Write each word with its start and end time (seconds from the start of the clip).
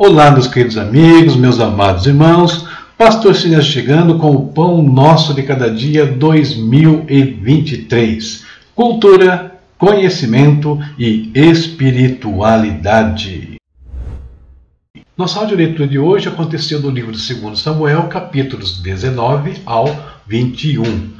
Olá, 0.00 0.30
meus 0.30 0.46
queridos 0.46 0.78
amigos, 0.78 1.34
meus 1.34 1.58
amados 1.58 2.06
irmãos. 2.06 2.68
Pastor 2.96 3.34
Silas 3.34 3.66
chegando 3.66 4.16
com 4.16 4.30
o 4.30 4.46
Pão 4.46 4.80
Nosso 4.80 5.34
de 5.34 5.42
Cada 5.42 5.68
Dia 5.68 6.06
2023. 6.06 8.44
Cultura, 8.76 9.58
conhecimento 9.76 10.78
e 10.96 11.32
espiritualidade. 11.34 13.56
Nossa 15.16 15.40
audioleitura 15.40 15.88
de 15.88 15.98
hoje 15.98 16.28
aconteceu 16.28 16.78
no 16.78 16.90
livro 16.90 17.10
de 17.10 17.34
2 17.34 17.58
Samuel, 17.58 18.04
capítulos 18.04 18.80
19 18.80 19.62
ao 19.66 19.86
21. 20.28 21.10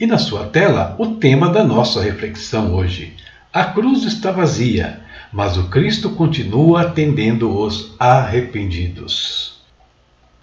E 0.00 0.06
na 0.06 0.16
sua 0.16 0.46
tela, 0.46 0.96
o 0.98 1.08
tema 1.08 1.50
da 1.50 1.62
nossa 1.62 2.02
reflexão 2.02 2.74
hoje. 2.74 3.12
A 3.52 3.64
cruz 3.64 4.04
está 4.04 4.32
vazia 4.32 5.06
mas 5.32 5.56
o 5.56 5.64
Cristo 5.64 6.10
continua 6.10 6.82
atendendo 6.82 7.56
os 7.56 7.94
arrependidos. 7.98 9.58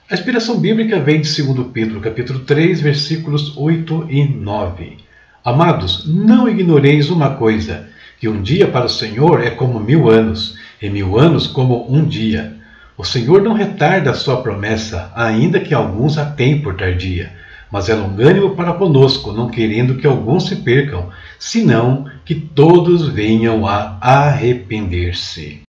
A 0.10 0.14
inspiração 0.14 0.60
bíblica 0.60 1.00
vem 1.00 1.22
de 1.22 1.44
2 1.44 1.68
Pedro, 1.74 2.00
capítulo 2.00 2.40
3, 2.40 2.82
versículos 2.82 3.58
8 3.58 4.08
e 4.10 4.24
9. 4.24 4.98
Amados, 5.44 6.06
não 6.06 6.48
ignoreis 6.48 7.10
uma 7.10 7.32
coisa, 7.32 7.88
que 8.20 8.30
um 8.30 8.42
dia 8.42 8.68
para 8.68 8.86
o 8.86 8.90
Senhor 8.90 9.42
é 9.42 9.50
como 9.50 9.80
mil 9.80 10.10
anos, 10.10 10.58
e 10.82 10.90
mil 10.90 11.18
anos 11.18 11.48
como 11.48 11.92
um 11.92 12.06
dia. 12.06 12.56
O 12.98 13.04
Senhor 13.04 13.42
não 13.42 13.54
retarda 13.54 14.12
a 14.12 14.16
sua 14.16 14.42
promessa, 14.42 15.12
ainda 15.16 15.60
que 15.60 15.74
alguns 15.74 16.18
a 16.18 16.26
tenham 16.26 16.62
por 16.62 16.76
tardia 16.76 17.32
mas 17.72 17.90
é 17.90 17.94
longânimo 17.94 18.56
para 18.56 18.74
conosco, 18.74 19.32
não 19.32 19.50
querendo 19.50 19.96
que 19.96 20.08
alguns 20.08 20.48
se 20.48 20.58
percam, 20.58 21.10
senão 21.40 22.10
que 22.24 22.36
todos 22.36 23.08
venham 23.08 23.68
a 23.68 23.98
arrepender-se. 24.02 25.62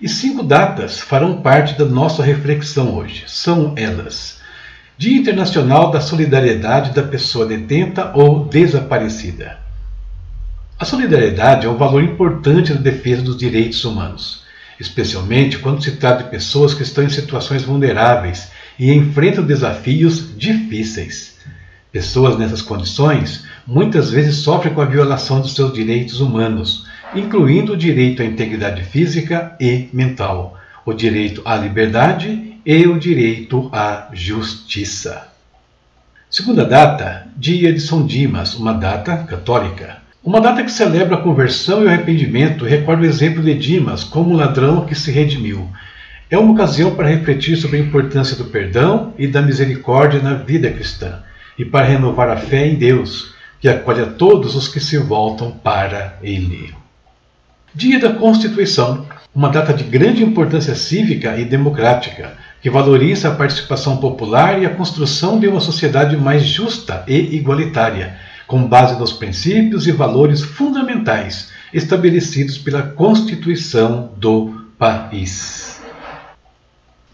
E 0.00 0.08
cinco 0.08 0.44
datas 0.44 1.00
farão 1.00 1.42
parte 1.42 1.76
da 1.76 1.84
nossa 1.84 2.22
reflexão 2.22 2.94
hoje. 2.94 3.24
São 3.26 3.74
elas: 3.76 4.40
Dia 4.96 5.18
Internacional 5.18 5.90
da 5.90 6.00
Solidariedade 6.00 6.92
da 6.92 7.02
Pessoa 7.02 7.46
Detenta 7.46 8.12
ou 8.14 8.44
Desaparecida. 8.44 9.58
A 10.78 10.84
solidariedade 10.84 11.66
é 11.66 11.68
um 11.68 11.76
valor 11.76 12.04
importante 12.04 12.72
na 12.72 12.80
defesa 12.80 13.22
dos 13.22 13.36
direitos 13.36 13.84
humanos, 13.84 14.44
especialmente 14.78 15.58
quando 15.58 15.82
se 15.82 15.96
trata 15.96 16.22
de 16.22 16.30
pessoas 16.30 16.72
que 16.72 16.84
estão 16.84 17.02
em 17.02 17.08
situações 17.08 17.64
vulneráveis 17.64 18.52
e 18.78 18.92
enfrentam 18.92 19.44
desafios 19.44 20.36
difíceis. 20.36 21.36
Pessoas 21.90 22.38
nessas 22.38 22.62
condições 22.62 23.44
muitas 23.66 24.10
vezes 24.10 24.36
sofrem 24.36 24.72
com 24.72 24.80
a 24.80 24.86
violação 24.86 25.40
dos 25.40 25.54
seus 25.54 25.72
direitos 25.72 26.20
humanos, 26.20 26.86
incluindo 27.14 27.72
o 27.72 27.76
direito 27.76 28.22
à 28.22 28.24
integridade 28.24 28.84
física 28.84 29.56
e 29.58 29.88
mental, 29.92 30.58
o 30.84 30.92
direito 30.92 31.42
à 31.44 31.56
liberdade 31.56 32.60
e 32.64 32.86
o 32.86 32.98
direito 32.98 33.68
à 33.72 34.08
justiça. 34.12 35.28
Segunda 36.30 36.64
data, 36.64 37.26
dia 37.36 37.72
de 37.72 37.80
São 37.80 38.04
Dimas, 38.06 38.54
uma 38.54 38.74
data 38.74 39.16
católica. 39.16 39.96
Uma 40.22 40.42
data 40.42 40.62
que 40.62 40.70
celebra 40.70 41.16
a 41.16 41.22
conversão 41.22 41.82
e 41.82 41.86
o 41.86 41.88
arrependimento 41.88 42.66
recorda 42.66 43.02
o 43.02 43.06
exemplo 43.06 43.42
de 43.42 43.54
Dimas 43.54 44.04
como 44.04 44.34
um 44.34 44.36
ladrão 44.36 44.84
que 44.84 44.94
se 44.94 45.10
redimiu 45.10 45.70
é 46.30 46.36
uma 46.36 46.52
ocasião 46.52 46.94
para 46.94 47.08
refletir 47.08 47.56
sobre 47.56 47.78
a 47.78 47.80
importância 47.80 48.36
do 48.36 48.44
perdão 48.46 49.14
e 49.18 49.26
da 49.26 49.40
misericórdia 49.40 50.20
na 50.20 50.34
vida 50.34 50.70
cristã 50.70 51.22
e 51.58 51.64
para 51.64 51.86
renovar 51.86 52.28
a 52.28 52.36
fé 52.36 52.66
em 52.66 52.74
Deus, 52.74 53.34
que 53.60 53.68
acolhe 53.68 54.02
a 54.02 54.06
todos 54.06 54.54
os 54.54 54.68
que 54.68 54.78
se 54.78 54.98
voltam 54.98 55.50
para 55.50 56.18
Ele. 56.22 56.72
Dia 57.74 57.98
da 57.98 58.12
Constituição, 58.12 59.06
uma 59.34 59.48
data 59.48 59.72
de 59.72 59.84
grande 59.84 60.22
importância 60.22 60.74
cívica 60.74 61.36
e 61.36 61.44
democrática, 61.44 62.32
que 62.60 62.70
valoriza 62.70 63.28
a 63.28 63.34
participação 63.34 63.96
popular 63.96 64.60
e 64.60 64.66
a 64.66 64.70
construção 64.70 65.38
de 65.38 65.48
uma 65.48 65.60
sociedade 65.60 66.16
mais 66.16 66.44
justa 66.44 67.04
e 67.06 67.36
igualitária, 67.36 68.16
com 68.46 68.66
base 68.66 68.98
nos 68.98 69.12
princípios 69.12 69.86
e 69.86 69.92
valores 69.92 70.42
fundamentais 70.42 71.50
estabelecidos 71.72 72.58
pela 72.58 72.82
Constituição 72.82 74.12
do 74.16 74.66
país. 74.78 75.67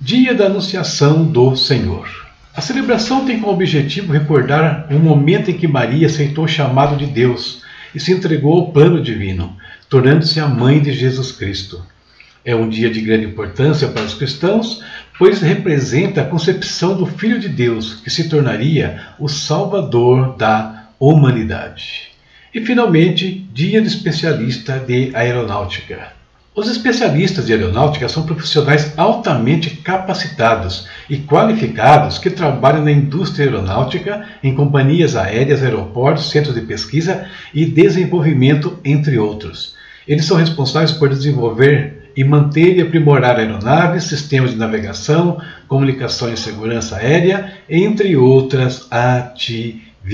Dia 0.05 0.35
da 0.35 0.45
Anunciação 0.45 1.25
do 1.25 1.57
Senhor. 1.57 2.07
A 2.55 2.61
celebração 2.61 3.25
tem 3.25 3.41
como 3.41 3.55
objetivo 3.55 4.13
recordar 4.13 4.87
o 4.91 4.99
momento 4.99 5.51
em 5.51 5.57
que 5.57 5.67
Maria 5.67 6.07
aceitou 6.07 6.45
o 6.45 6.49
chamado 6.49 6.95
de 6.95 7.07
Deus 7.07 7.63
e 7.95 7.99
se 7.99 8.13
entregou 8.13 8.53
ao 8.53 8.71
plano 8.71 9.03
divino, 9.03 9.57
tornando-se 9.89 10.39
a 10.39 10.47
mãe 10.47 10.79
de 10.79 10.93
Jesus 10.93 11.33
Cristo. 11.33 11.83
É 12.45 12.55
um 12.55 12.69
dia 12.69 12.91
de 12.91 13.01
grande 13.01 13.25
importância 13.25 13.89
para 13.89 14.03
os 14.03 14.13
cristãos, 14.13 14.85
pois 15.19 15.41
representa 15.41 16.21
a 16.21 16.27
concepção 16.27 16.99
do 16.99 17.07
Filho 17.07 17.41
de 17.41 17.49
Deus, 17.49 17.95
que 17.95 18.11
se 18.11 18.29
tornaria 18.29 19.01
o 19.19 19.27
Salvador 19.27 20.37
da 20.37 20.91
humanidade. 21.01 22.11
E, 22.53 22.61
finalmente, 22.61 23.49
Dia 23.55 23.81
do 23.81 23.87
Especialista 23.87 24.79
de 24.79 25.17
Aeronáutica. 25.17 26.13
Os 26.57 26.69
especialistas 26.71 27.47
de 27.47 27.53
aeronáutica 27.53 28.09
são 28.09 28.25
profissionais 28.25 28.97
altamente 28.97 29.71
capacitados 29.79 30.87
e 31.11 31.17
qualificados 31.19 32.17
que 32.17 32.31
trabalham 32.31 32.85
na 32.85 32.93
indústria 32.93 33.47
aeronáutica, 33.47 34.25
em 34.41 34.55
companhias 34.55 35.17
aéreas, 35.17 35.65
aeroportos, 35.65 36.31
centros 36.31 36.55
de 36.55 36.61
pesquisa 36.61 37.27
e 37.53 37.67
desenvolvimento, 37.67 38.79
entre 38.85 39.19
outros. 39.19 39.75
Eles 40.07 40.27
são 40.27 40.37
responsáveis 40.37 40.93
por 40.93 41.09
desenvolver 41.09 42.13
e 42.17 42.23
manter 42.23 42.77
e 42.77 42.83
aprimorar 42.83 43.37
aeronaves, 43.37 44.05
sistemas 44.05 44.53
de 44.53 44.57
navegação, 44.57 45.41
comunicação 45.67 46.33
e 46.33 46.37
segurança 46.37 46.99
aérea, 46.99 47.53
entre 47.69 48.17
outras 48.17 48.87
atividades. 48.93 50.05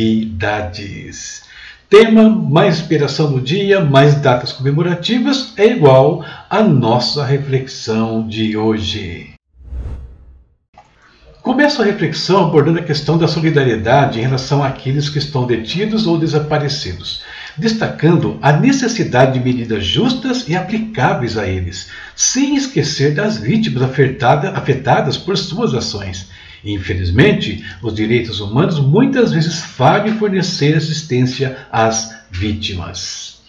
Tema 1.91 2.29
mais 2.29 2.79
inspiração 2.79 3.33
do 3.33 3.41
dia, 3.41 3.85
mais 3.85 4.15
datas 4.15 4.53
comemorativas 4.53 5.53
é 5.57 5.67
igual 5.67 6.25
à 6.49 6.63
nossa 6.63 7.25
reflexão 7.25 8.29
de 8.29 8.57
hoje. 8.57 9.31
Começo 11.43 11.83
a 11.83 11.85
reflexão 11.85 12.45
abordando 12.47 12.79
a 12.79 12.85
questão 12.85 13.19
da 13.19 13.27
solidariedade 13.27 14.21
em 14.21 14.23
relação 14.23 14.63
àqueles 14.63 15.09
que 15.09 15.19
estão 15.19 15.49
detidos 15.49 16.07
ou 16.07 16.17
desaparecidos, 16.17 17.25
destacando 17.57 18.39
a 18.41 18.53
necessidade 18.53 19.33
de 19.33 19.45
medidas 19.45 19.85
justas 19.85 20.49
e 20.49 20.55
aplicáveis 20.55 21.37
a 21.37 21.49
eles, 21.49 21.91
sem 22.15 22.55
esquecer 22.55 23.17
das 23.17 23.37
vítimas 23.37 23.83
afetadas 24.55 25.17
por 25.17 25.37
suas 25.37 25.75
ações 25.75 26.29
Infelizmente, 26.65 27.65
os 27.83 27.95
direitos 27.95 28.41
humanos 28.41 28.79
muitas 28.79 29.33
vezes 29.33 29.63
falham 29.63 30.09
em 30.09 30.19
fornecer 30.19 30.77
assistência 30.77 31.57
às 31.73 32.15
vítimas. 32.31 33.41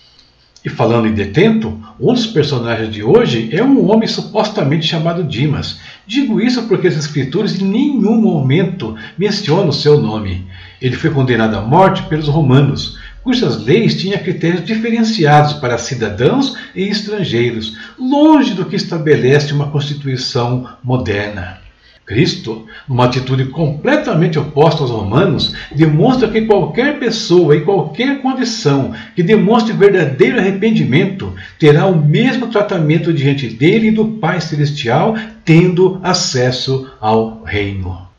E 0.64 0.70
falando 0.70 1.08
em 1.08 1.14
detento, 1.14 1.76
um 2.00 2.14
dos 2.14 2.28
personagens 2.28 2.94
de 2.94 3.02
hoje 3.02 3.50
é 3.52 3.64
um 3.64 3.90
homem 3.90 4.08
supostamente 4.08 4.86
chamado 4.86 5.24
Dimas. 5.24 5.80
Digo 6.06 6.40
isso 6.40 6.68
porque 6.68 6.88
as 6.88 6.96
escrituras 6.96 7.60
em 7.60 7.66
nenhum 7.66 8.22
momento 8.22 8.96
mencionam 9.18 9.70
o 9.70 9.74
seu 9.74 10.00
nome. 10.00 10.46
Ele 10.80 10.96
foi 10.96 11.10
condenado 11.10 11.56
à 11.56 11.62
morte 11.62 12.04
pelos 12.04 12.28
romanos, 12.28 13.00
cujas 13.24 13.64
leis 13.64 14.00
tinham 14.00 14.20
critérios 14.20 14.64
diferenciados 14.64 15.54
para 15.54 15.80
cidadãos 15.80 16.56
e 16.76 16.84
estrangeiros, 16.84 17.76
longe 17.98 18.54
do 18.54 18.66
que 18.66 18.76
estabelece 18.76 19.54
uma 19.54 19.72
constituição 19.72 20.68
moderna. 20.84 21.60
Cristo, 22.06 22.66
numa 22.88 23.06
atitude 23.06 23.46
completamente 23.46 24.38
oposta 24.38 24.82
aos 24.82 24.92
romanos, 24.92 25.56
demonstra 25.74 26.30
que 26.30 26.42
qualquer 26.42 27.00
pessoa, 27.00 27.56
em 27.56 27.64
qualquer 27.64 28.22
condição, 28.22 28.94
que 29.16 29.24
demonstre 29.24 29.74
verdadeiro 29.74 30.40
arrependimento, 30.40 31.34
terá 31.58 31.86
o 31.86 31.96
mesmo 31.96 32.48
tratamento 32.48 33.14
diante 33.14 33.48
dele 33.48 33.88
e 33.88 33.92
do 33.92 34.06
Pai 34.06 34.42
Celestial, 34.42 35.16
tendo 35.46 36.00
acesso 36.04 36.92
ao 37.00 37.44
reino. 37.44 38.11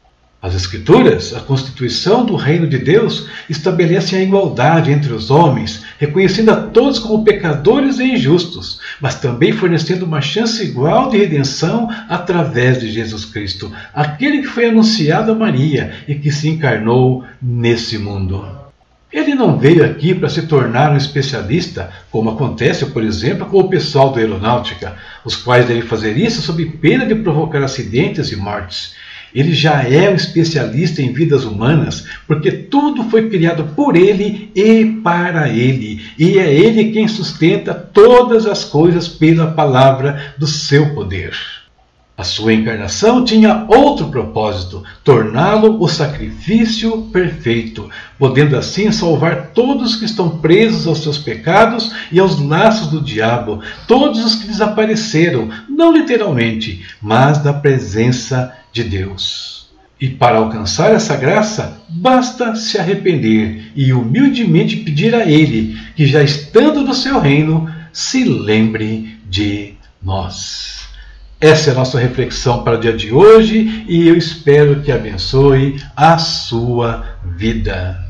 As 0.43 0.57
Escrituras, 0.57 1.33
a 1.37 1.39
constituição 1.39 2.27
do 2.27 2.35
reino 2.35 2.67
de 2.67 2.77
Deus, 2.77 3.29
estabelecem 3.49 4.19
a 4.19 4.23
igualdade 4.25 4.91
entre 4.91 5.13
os 5.13 5.31
homens, 5.31 5.85
reconhecendo 6.01 6.51
a 6.51 6.57
todos 6.57 6.99
como 6.99 7.23
pecadores 7.23 8.01
e 8.01 8.11
injustos, 8.11 8.81
mas 9.01 9.15
também 9.15 9.53
fornecendo 9.53 10.05
uma 10.05 10.21
chance 10.21 10.61
igual 10.61 11.09
de 11.09 11.19
redenção 11.19 11.89
através 12.09 12.81
de 12.81 12.91
Jesus 12.91 13.25
Cristo, 13.25 13.71
aquele 13.95 14.39
que 14.39 14.49
foi 14.49 14.67
anunciado 14.67 15.31
a 15.31 15.35
Maria 15.37 15.93
e 16.09 16.17
que 16.17 16.33
se 16.33 16.49
encarnou 16.49 17.25
nesse 17.41 17.97
mundo. 17.97 18.45
Ele 19.13 19.37
não 19.37 19.57
veio 19.57 19.85
aqui 19.85 20.13
para 20.13 20.29
se 20.29 20.43
tornar 20.43 20.91
um 20.91 20.97
especialista, 20.97 21.91
como 22.11 22.31
acontece, 22.31 22.85
por 22.87 23.05
exemplo, 23.05 23.47
com 23.47 23.61
o 23.61 23.69
pessoal 23.69 24.11
da 24.11 24.19
aeronáutica, 24.19 24.97
os 25.25 25.37
quais 25.37 25.67
devem 25.67 25.83
fazer 25.83 26.17
isso 26.17 26.43
sob 26.43 26.65
pena 26.67 27.07
de 27.07 27.15
provocar 27.15 27.63
acidentes 27.63 28.33
e 28.33 28.37
mortes. 28.37 29.01
Ele 29.35 29.53
já 29.53 29.83
é 29.83 30.11
um 30.11 30.15
especialista 30.15 31.01
em 31.01 31.13
vidas 31.13 31.45
humanas, 31.45 32.07
porque 32.27 32.51
tudo 32.51 33.05
foi 33.05 33.31
criado 33.31 33.65
por 33.75 33.97
ele 33.97 34.51
e 34.55 34.85
para 35.03 35.49
ele, 35.49 36.03
e 36.19 36.39
é 36.39 36.53
ele 36.53 36.93
quem 36.93 37.09
sustenta 37.09 37.73
todas 37.73 38.47
as 38.47 38.65
coisas 38.65 39.09
pela 39.09 39.53
palavra 39.53 40.35
do 40.39 40.47
seu 40.47 40.95
poder. 40.95 41.33
A 42.15 42.25
sua 42.25 42.53
encarnação 42.53 43.25
tinha 43.25 43.65
outro 43.67 44.09
propósito: 44.09 44.85
torná-lo 45.03 45.83
o 45.83 45.89
sacrifício 45.89 47.09
perfeito, 47.11 47.89
podendo 48.19 48.57
assim 48.57 48.93
salvar 48.93 49.49
todos 49.49 49.97
que 49.97 50.05
estão 50.05 50.39
presos 50.39 50.87
aos 50.87 51.03
seus 51.03 51.17
pecados 51.17 51.91
e 52.13 52.21
aos 52.21 52.39
laços 52.39 52.89
do 52.89 53.01
diabo, 53.01 53.61
todos 53.89 54.25
os 54.25 54.35
que 54.35 54.47
desapareceram, 54.47 55.49
não 55.69 55.93
literalmente, 55.93 56.85
mas 57.01 57.39
da 57.39 57.53
presença 57.53 58.55
de 58.73 58.85
Deus. 58.85 59.71
E 60.01 60.09
para 60.09 60.39
alcançar 60.39 60.93
essa 60.93 61.17
graça, 61.17 61.81
basta 61.89 62.57
se 62.57 62.77
arrepender 62.77 63.71
e 63.77 63.93
humildemente 63.93 64.77
pedir 64.79 65.15
a 65.15 65.25
Ele 65.25 65.79
que, 65.95 66.07
já 66.07 66.23
estando 66.23 66.83
no 66.83 66.93
seu 66.93 67.21
reino, 67.21 67.73
se 67.93 68.25
lembre 68.25 69.17
de 69.31 69.75
nós. 70.03 70.89
Essa 71.41 71.71
é 71.71 71.73
a 71.73 71.77
nossa 71.77 72.01
reflexão 72.01 72.65
para 72.65 72.79
o 72.79 72.81
dia 72.81 72.93
de 72.93 73.13
hoje 73.13 73.85
e 73.89 74.09
eu 74.09 74.17
espero 74.17 74.81
que 74.81 74.91
abençoe 74.91 75.81
a 75.95 76.19
sua 76.19 77.05
vida. 77.25 78.05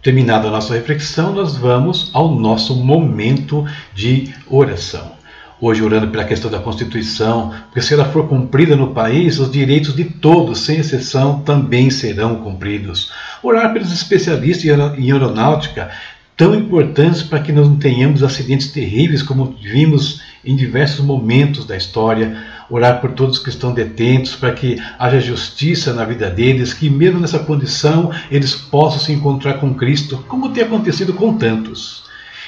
Terminada 0.00 0.48
a 0.48 0.50
nossa 0.50 0.74
reflexão, 0.74 1.32
nós 1.32 1.56
vamos 1.56 2.10
ao 2.12 2.32
nosso 2.32 2.76
momento 2.76 3.64
de 3.94 4.32
oração 4.48 5.13
hoje 5.60 5.82
orando 5.82 6.08
pela 6.08 6.24
questão 6.24 6.50
da 6.50 6.58
Constituição, 6.58 7.52
porque 7.66 7.80
se 7.80 7.94
ela 7.94 8.04
for 8.06 8.28
cumprida 8.28 8.76
no 8.76 8.92
país, 8.92 9.38
os 9.38 9.50
direitos 9.50 9.94
de 9.94 10.04
todos, 10.04 10.60
sem 10.60 10.78
exceção, 10.78 11.40
também 11.40 11.90
serão 11.90 12.36
cumpridos. 12.36 13.12
Orar 13.42 13.72
pelos 13.72 13.92
especialistas 13.92 14.64
em 14.64 15.12
aeronáutica, 15.12 15.90
tão 16.36 16.54
importantes 16.54 17.22
para 17.22 17.40
que 17.40 17.52
não 17.52 17.76
tenhamos 17.76 18.22
acidentes 18.22 18.72
terríveis 18.72 19.22
como 19.22 19.56
vimos 19.60 20.20
em 20.44 20.56
diversos 20.56 21.04
momentos 21.04 21.64
da 21.64 21.76
história. 21.76 22.36
Orar 22.68 23.00
por 23.00 23.12
todos 23.12 23.38
que 23.38 23.50
estão 23.50 23.72
detentos, 23.72 24.34
para 24.34 24.52
que 24.52 24.80
haja 24.98 25.20
justiça 25.20 25.92
na 25.92 26.04
vida 26.04 26.30
deles, 26.30 26.72
que 26.72 26.88
mesmo 26.90 27.20
nessa 27.20 27.38
condição 27.38 28.10
eles 28.30 28.54
possam 28.54 28.98
se 28.98 29.12
encontrar 29.12 29.54
com 29.54 29.74
Cristo, 29.74 30.24
como 30.28 30.48
tem 30.48 30.64
acontecido 30.64 31.12
com 31.12 31.36
tantos 31.36 32.04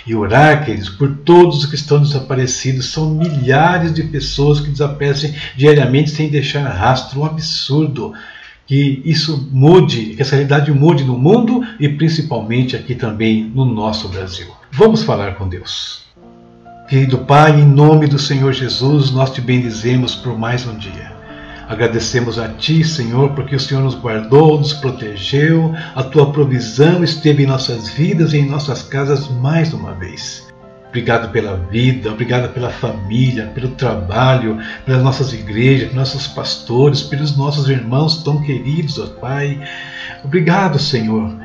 e 0.06 0.14
orar, 0.14 0.64
queridos, 0.64 0.88
por 0.88 1.16
todos 1.18 1.58
os 1.58 1.66
que 1.66 1.74
estão 1.74 2.00
desaparecidos. 2.00 2.86
São 2.86 3.10
milhares 3.10 3.92
de 3.92 4.04
pessoas 4.04 4.60
que 4.60 4.70
desaparecem 4.70 5.34
diariamente 5.56 6.10
sem 6.10 6.28
deixar 6.28 6.68
rastro. 6.68 7.20
Um 7.20 7.24
absurdo. 7.24 8.12
Que 8.66 9.00
isso 9.04 9.48
mude, 9.52 10.16
que 10.16 10.22
essa 10.22 10.34
realidade 10.34 10.72
mude 10.72 11.04
no 11.04 11.16
mundo 11.16 11.64
e 11.78 11.88
principalmente 11.88 12.74
aqui 12.74 12.96
também 12.96 13.44
no 13.44 13.64
nosso 13.64 14.08
Brasil. 14.08 14.48
Vamos 14.72 15.04
falar 15.04 15.36
com 15.36 15.48
Deus. 15.48 16.04
Querido 16.88 17.18
Pai, 17.18 17.60
em 17.60 17.64
nome 17.64 18.08
do 18.08 18.18
Senhor 18.18 18.52
Jesus, 18.52 19.12
nós 19.12 19.30
te 19.30 19.40
bendizemos 19.40 20.16
por 20.16 20.36
mais 20.36 20.66
um 20.66 20.76
dia. 20.76 21.15
Agradecemos 21.68 22.38
a 22.38 22.48
Ti, 22.48 22.84
Senhor, 22.84 23.30
porque 23.30 23.56
o 23.56 23.60
Senhor 23.60 23.82
nos 23.82 23.96
guardou, 23.96 24.58
nos 24.58 24.72
protegeu, 24.72 25.74
a 25.94 26.02
Tua 26.02 26.32
provisão 26.32 27.02
esteve 27.02 27.42
em 27.42 27.46
nossas 27.46 27.88
vidas 27.88 28.32
e 28.32 28.38
em 28.38 28.48
nossas 28.48 28.82
casas 28.82 29.28
mais 29.28 29.72
uma 29.72 29.92
vez. 29.94 30.46
Obrigado 30.88 31.30
pela 31.32 31.56
vida, 31.70 32.10
obrigado 32.10 32.52
pela 32.54 32.70
família, 32.70 33.50
pelo 33.54 33.70
trabalho, 33.70 34.58
pelas 34.84 35.02
nossas 35.02 35.32
igrejas, 35.32 35.88
pelos 35.88 35.96
nossos 35.96 36.26
pastores, 36.28 37.02
pelos 37.02 37.36
nossos 37.36 37.68
irmãos 37.68 38.22
tão 38.22 38.40
queridos, 38.40 38.98
ó 38.98 39.06
Pai. 39.20 39.60
Obrigado, 40.24 40.78
Senhor, 40.78 41.36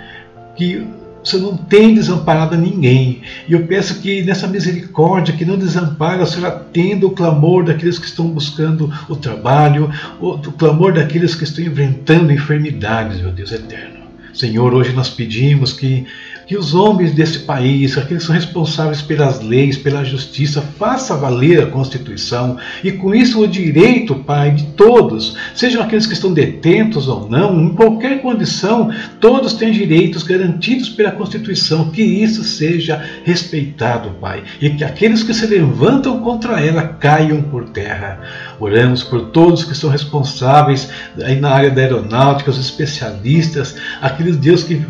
que 0.56 0.88
Senhor 1.28 1.52
não 1.52 1.58
tem 1.58 1.94
desamparado 1.94 2.58
ninguém. 2.58 3.22
E 3.48 3.54
eu 3.54 3.66
peço 3.66 4.00
que 4.02 4.22
nessa 4.24 4.48
misericórdia, 4.48 5.36
que 5.36 5.46
não 5.46 5.58
desampare, 5.58 6.22
o 6.22 6.26
Senhor 6.26 6.48
atenda 6.48 7.06
o 7.06 7.12
clamor 7.12 7.64
daqueles 7.64 8.00
que 8.00 8.06
estão 8.06 8.28
buscando 8.28 8.92
o 9.08 9.16
trabalho, 9.16 9.90
o, 10.20 10.32
o 10.32 10.52
clamor 10.54 10.94
daqueles 10.94 11.36
que 11.36 11.44
estão 11.44 11.64
enfrentando 11.64 12.32
enfermidades, 12.32 13.22
meu 13.22 13.32
Deus 13.32 13.52
eterno. 13.52 14.02
Senhor, 14.34 14.74
hoje 14.74 14.94
nós 14.94 15.10
pedimos 15.10 15.74
que 15.74 16.06
que 16.52 16.58
os 16.58 16.74
homens 16.74 17.14
desse 17.14 17.40
país, 17.40 17.98
aqueles 17.98 18.24
que 18.24 18.28
são 18.28 18.36
responsáveis 18.36 19.02
pelas 19.02 19.40
leis, 19.42 19.78
pela 19.78 20.04
justiça, 20.04 20.62
façam 20.78 21.18
valer 21.18 21.64
a 21.64 21.68
Constituição 21.68 22.58
e 22.84 22.92
com 22.92 23.16
isso 23.16 23.42
o 23.42 23.48
direito, 23.48 24.16
Pai, 24.16 24.52
de 24.52 24.66
todos, 24.74 25.38
sejam 25.56 25.82
aqueles 25.82 26.06
que 26.06 26.12
estão 26.12 26.34
detentos 26.34 27.08
ou 27.08 27.30
não, 27.30 27.58
em 27.58 27.70
qualquer 27.74 28.22
condição, 28.22 28.92
todos 29.22 29.54
têm 29.54 29.72
direitos 29.72 30.24
garantidos 30.24 30.90
pela 30.90 31.12
Constituição, 31.12 31.90
que 31.90 32.02
isso 32.02 32.44
seja 32.44 33.02
respeitado, 33.24 34.10
Pai, 34.20 34.44
e 34.60 34.72
que 34.72 34.84
aqueles 34.84 35.24
que 35.24 35.34
se 35.34 35.48
levantam 35.48 36.20
contra 36.20 36.60
ela 36.60 36.84
caiam 36.84 37.42
por 37.44 37.70
terra. 37.70 38.20
Oramos 38.60 39.04
por 39.04 39.28
todos 39.28 39.64
que 39.64 39.74
são 39.74 39.90
responsáveis 39.90 40.90
aí 41.24 41.40
na 41.40 41.50
área 41.50 41.72
da 41.72 41.82
aeronáutica, 41.82 42.52
os 42.52 42.60
especialistas, 42.60 43.78
aqueles 44.02 44.36
Deus 44.36 44.64
que 44.64 44.86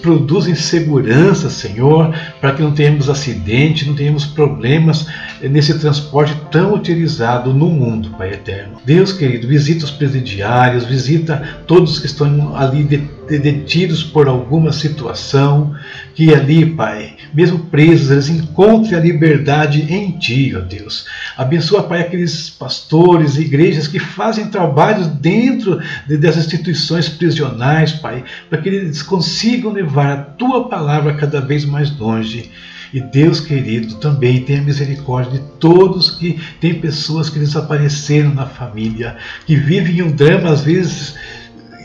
produzem 0.00 0.54
segurança, 0.54 1.50
Senhor, 1.50 2.14
para 2.40 2.52
que 2.52 2.62
não 2.62 2.72
tenhamos 2.72 3.08
acidente, 3.08 3.86
não 3.86 3.94
tenhamos 3.94 4.24
problemas 4.24 5.06
nesse 5.40 5.78
transporte 5.78 6.36
tão 6.50 6.74
utilizado 6.74 7.52
no 7.52 7.68
mundo, 7.68 8.10
Pai 8.10 8.32
eterno. 8.32 8.78
Deus 8.84 9.12
querido, 9.12 9.48
visita 9.48 9.84
os 9.84 9.90
presidiários, 9.90 10.84
visita 10.84 11.60
todos 11.66 11.98
que 11.98 12.06
estão 12.06 12.56
ali 12.56 12.84
detidos 12.84 14.02
por 14.02 14.28
alguma 14.28 14.72
situação, 14.72 15.74
que 16.14 16.34
ali, 16.34 16.66
Pai, 16.66 17.15
mesmo 17.34 17.58
presos, 17.58 18.10
eles 18.10 18.28
encontrem 18.28 18.98
a 18.98 19.02
liberdade 19.02 19.82
em 19.92 20.12
Ti, 20.18 20.54
ó 20.56 20.60
Deus. 20.60 21.06
Abençoa, 21.36 21.82
Pai, 21.82 22.00
aqueles 22.00 22.50
pastores 22.50 23.36
e 23.36 23.42
igrejas 23.42 23.88
que 23.88 23.98
fazem 23.98 24.46
trabalhos 24.46 25.06
dentro 25.06 25.80
dessas 26.06 26.46
instituições 26.46 27.08
prisionais, 27.08 27.92
Pai, 27.92 28.24
para 28.48 28.60
que 28.60 28.68
eles 28.68 29.02
consigam 29.02 29.72
levar 29.72 30.12
a 30.12 30.22
Tua 30.22 30.68
palavra 30.68 31.14
cada 31.14 31.40
vez 31.40 31.64
mais 31.64 31.96
longe. 31.98 32.50
E 32.92 33.00
Deus 33.00 33.40
querido 33.40 33.96
também 33.96 34.42
tenha 34.42 34.62
misericórdia 34.62 35.40
de 35.40 35.46
todos 35.58 36.10
que 36.10 36.40
têm 36.60 36.80
pessoas 36.80 37.28
que 37.28 37.38
desapareceram 37.38 38.32
na 38.32 38.46
família, 38.46 39.16
que 39.44 39.56
vivem 39.56 40.02
um 40.02 40.10
drama 40.10 40.50
às 40.50 40.62
vezes 40.62 41.14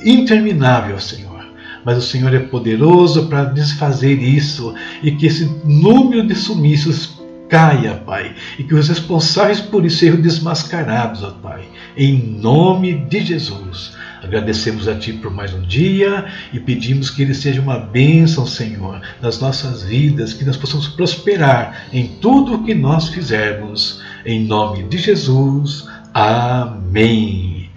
interminável, 0.04 1.00
Senhor 1.00 1.31
mas 1.86 1.98
o 1.98 2.02
Senhor 2.02 2.34
é 2.34 2.40
poderoso 2.40 3.28
para 3.28 3.46
desfazer 3.46 4.22
isso 4.22 4.74
e 5.02 5.12
que 5.12 5.26
esse 5.26 5.46
número 5.66 6.26
de 6.26 6.36
sumiços 6.36 7.22
caia, 7.52 7.96
Pai, 8.06 8.34
e 8.58 8.64
que 8.64 8.74
os 8.74 8.88
responsáveis 8.88 9.60
por 9.60 9.86
isso 9.86 9.98
sejam 9.98 10.22
desmascarados, 10.22 11.22
ó 11.22 11.32
Pai, 11.32 11.66
em 11.98 12.18
nome 12.18 12.94
de 12.94 13.26
Jesus. 13.26 13.94
Agradecemos 14.24 14.88
a 14.88 14.96
Ti 14.96 15.14
por 15.14 15.32
mais 15.32 15.54
um 15.54 15.62
dia 15.62 16.26
e 16.54 16.60
pedimos 16.60 17.10
que 17.10 17.24
ele 17.24 17.34
seja 17.34 17.60
uma 17.60 17.78
bênção, 17.78 18.46
Senhor, 18.46 19.02
nas 19.20 19.42
nossas 19.42 19.84
vidas, 19.84 20.32
que 20.32 20.46
nós 20.46 20.56
possamos 20.56 20.88
prosperar 20.88 21.88
em 21.92 22.08
tudo 22.22 22.56
o 22.56 22.64
que 22.64 22.74
nós 22.74 23.10
fizermos. 23.10 24.00
Em 24.26 24.46
nome 24.46 24.84
de 24.84 25.00
Jesus. 25.00 25.88
Amém. 26.14 27.70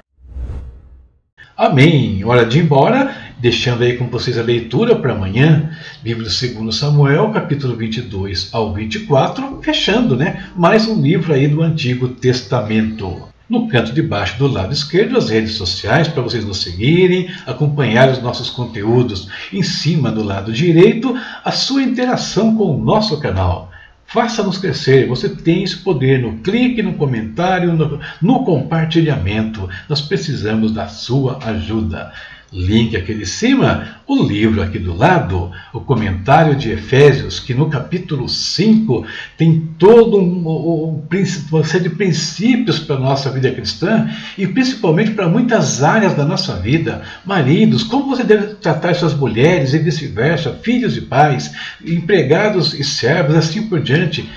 Amém. 1.57 2.23
Hora 2.25 2.45
de 2.45 2.59
ir 2.59 2.65
embora 2.65 3.24
deixando 3.39 3.83
aí 3.83 3.97
com 3.97 4.07
vocês 4.09 4.39
a 4.39 4.43
leitura 4.43 4.97
para 4.97 5.13
amanhã, 5.13 5.71
Bíblia 6.03 6.31
segundo 6.31 6.73
Samuel, 6.73 7.31
capítulo 7.31 7.77
22 7.77 8.51
ao 8.53 8.73
24, 8.73 9.61
fechando, 9.63 10.17
né, 10.17 10.47
mais 10.57 10.87
um 10.87 11.01
livro 11.01 11.33
aí 11.33 11.49
do 11.49 11.63
Antigo 11.63 12.09
Testamento. 12.09 13.29
No 13.49 13.69
canto 13.69 13.93
de 13.93 14.01
baixo 14.01 14.39
do 14.39 14.47
lado 14.47 14.73
esquerdo, 14.73 15.19
as 15.19 15.29
redes 15.29 15.53
sociais 15.53 16.09
para 16.09 16.23
vocês 16.23 16.45
nos 16.45 16.63
seguirem, 16.63 17.31
acompanhar 17.47 18.09
os 18.09 18.23
nossos 18.23 18.49
conteúdos. 18.49 19.29
Em 19.53 19.63
cima 19.63 20.11
do 20.11 20.23
lado 20.23 20.51
direito, 20.51 21.15
a 21.45 21.51
sua 21.51 21.83
interação 21.83 22.57
com 22.57 22.75
o 22.75 22.83
nosso 22.83 23.21
canal. 23.21 23.71
Faça-nos 24.07 24.57
crescer. 24.57 25.07
Você 25.09 25.29
tem 25.29 25.63
esse 25.63 25.77
poder 25.77 26.23
no 26.23 26.39
clique, 26.39 26.83
no 26.83 26.95
comentário, 26.95 27.75
no, 27.75 28.01
no 28.23 28.45
compartilhamento. 28.45 29.69
Nós 29.89 30.01
precisamos 30.01 30.73
da 30.73 30.89
sua 30.89 31.39
ajuda 31.45 32.13
link 32.55 32.97
aqui 32.97 33.13
de 33.13 33.27
cima, 33.27 33.99
o 34.07 34.23
livro 34.23 34.63
aqui 34.63 34.79
do 34.79 34.97
lado, 34.97 35.51
o 35.73 35.81
comentário 35.81 36.55
de 36.55 36.71
Efésios, 36.71 37.41
que 37.41 37.53
no 37.53 37.69
capítulo 37.69 38.29
5 38.29 39.05
tem 39.37 39.71
todo 39.77 40.19
um, 40.19 40.47
um, 40.47 41.03
uma 41.51 41.65
série 41.65 41.89
de 41.89 41.91
princípios 41.91 42.79
para 42.79 42.95
a 42.97 43.01
nossa 43.01 43.29
vida 43.31 43.51
cristã 43.51 44.09
e 44.39 44.47
principalmente 44.47 45.11
para 45.11 45.29
muitas 45.29 45.83
áreas 45.83 46.15
da 46.15 46.25
nossa 46.25 46.55
vida. 46.55 47.03
Maridos, 47.25 47.83
como 47.83 48.15
você 48.15 48.23
deve 48.23 48.55
tratar 48.55 48.95
suas 48.95 49.15
mulheres 49.15 49.75
e 49.75 49.79
vice-versa, 49.79 50.59
filhos 50.63 50.97
e 50.97 51.01
pais, 51.01 51.53
empregados 51.85 52.73
e 52.73 52.85
servos, 52.85 53.35
assim 53.35 53.67
por 53.69 53.81
diante 53.81 54.29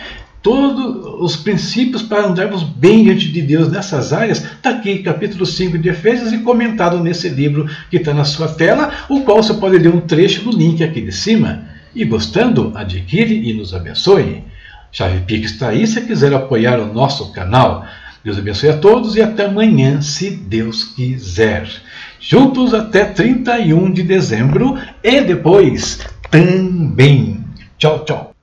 todos 0.41 1.21
os 1.21 1.35
princípios 1.35 2.01
para 2.01 2.27
andarmos 2.27 2.63
bem 2.63 3.03
diante 3.03 3.31
de 3.31 3.41
Deus 3.41 3.71
nessas 3.71 4.13
áreas, 4.13 4.43
está 4.43 4.69
aqui, 4.71 4.99
capítulo 4.99 5.45
5 5.45 5.77
de 5.77 5.89
Efésios, 5.89 6.31
e 6.31 6.39
comentado 6.39 6.99
nesse 6.99 7.29
livro 7.29 7.67
que 7.89 7.97
está 7.97 8.13
na 8.13 8.25
sua 8.25 8.47
tela, 8.47 8.91
o 9.09 9.21
qual 9.21 9.41
você 9.41 9.53
pode 9.53 9.77
ler 9.77 9.93
um 9.93 10.01
trecho 10.01 10.43
do 10.43 10.57
link 10.57 10.83
aqui 10.83 11.01
de 11.01 11.11
cima. 11.11 11.65
E 11.95 12.05
gostando, 12.05 12.71
adquire 12.75 13.49
e 13.49 13.53
nos 13.53 13.73
abençoe. 13.73 14.43
Chave 14.91 15.21
Pix 15.21 15.51
está 15.51 15.69
aí 15.69 15.85
se 15.85 16.01
quiser 16.01 16.33
apoiar 16.33 16.79
o 16.79 16.93
nosso 16.93 17.31
canal. 17.31 17.85
Deus 18.23 18.37
abençoe 18.37 18.69
a 18.69 18.77
todos 18.77 19.15
e 19.15 19.21
até 19.21 19.45
amanhã, 19.45 20.01
se 20.01 20.29
Deus 20.29 20.83
quiser. 20.83 21.67
Juntos 22.19 22.73
até 22.73 23.05
31 23.05 23.91
de 23.91 24.03
dezembro 24.03 24.77
e 25.03 25.21
depois 25.21 25.99
também. 26.29 27.43
Tchau, 27.77 28.03
tchau. 28.05 28.36